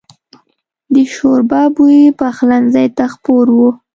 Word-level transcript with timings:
د 0.93 0.95
شوربه 1.13 1.61
بوی 1.75 2.01
پخلنځي 2.19 2.87
ته 2.97 3.05
خپور 3.13 3.45
و. 3.55 3.59